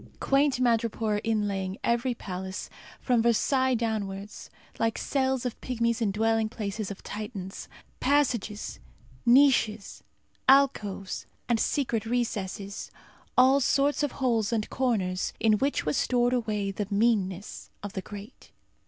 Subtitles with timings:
[0.19, 6.89] Quaint madrepore inlaying every palace, from Versailles downwards, like cells of pygmies in dwelling places
[6.89, 7.67] of Titans.
[7.99, 8.79] Passages,
[9.27, 10.01] niches,
[10.49, 12.89] alcoves, and secret recesses.
[13.37, 18.01] All sorts of holes and corners, in which was stored away the meanness of the
[18.01, 18.49] great.